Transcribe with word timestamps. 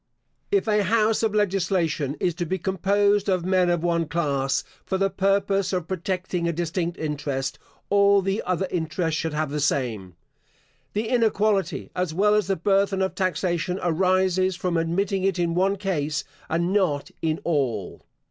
If 0.49 0.67
a 0.67 0.81
house 0.83 1.21
of 1.21 1.35
legislation 1.35 2.17
is 2.19 2.33
to 2.33 2.45
be 2.47 2.57
composed 2.57 3.29
of 3.29 3.45
men 3.45 3.69
of 3.69 3.83
one 3.83 4.07
class, 4.07 4.63
for 4.83 4.97
the 4.97 5.11
purpose 5.11 5.73
of 5.73 5.87
protecting 5.87 6.47
a 6.47 6.51
distinct 6.51 6.97
interest, 6.97 7.59
all 7.91 8.23
the 8.23 8.41
other 8.43 8.67
interests 8.71 9.19
should 9.21 9.33
have 9.35 9.51
the 9.51 9.59
same. 9.59 10.15
The 10.93 11.07
inequality, 11.07 11.91
as 11.95 12.15
well 12.15 12.33
as 12.33 12.47
the 12.47 12.55
burthen 12.55 13.03
of 13.03 13.13
taxation, 13.13 13.79
arises 13.83 14.55
from 14.55 14.75
admitting 14.75 15.23
it 15.23 15.37
in 15.37 15.53
one 15.53 15.75
case, 15.75 16.23
and 16.49 16.73
not 16.73 17.11
in 17.21 17.39
all. 17.43 18.01